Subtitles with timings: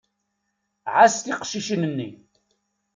[0.93, 2.09] Ɛass tiqcicin-nni.